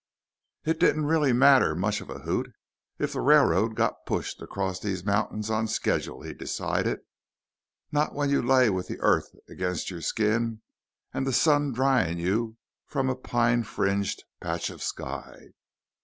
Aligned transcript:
It 0.65 0.79
didn't 0.79 1.05
really 1.05 1.31
matter 1.31 1.75
much 1.75 2.01
of 2.01 2.09
a 2.09 2.17
hoot, 2.21 2.51
if 2.97 3.13
the 3.13 3.21
railroad 3.21 3.75
got 3.75 4.03
pushed 4.07 4.41
across 4.41 4.79
these 4.79 5.05
mountains 5.05 5.51
on 5.51 5.67
schedule, 5.67 6.23
he 6.23 6.33
decided. 6.33 7.01
Not 7.91 8.15
when 8.15 8.31
you 8.31 8.41
lay 8.41 8.71
with 8.71 8.87
the 8.87 8.99
earth 8.99 9.29
against 9.47 9.91
your 9.91 10.01
skin 10.01 10.63
and 11.13 11.27
the 11.27 11.31
sun 11.31 11.71
drying 11.71 12.17
you 12.17 12.57
from 12.87 13.09
a 13.09 13.15
pine 13.15 13.61
fringed 13.61 14.23
patch 14.41 14.71
of 14.71 14.81
sky. 14.81 15.49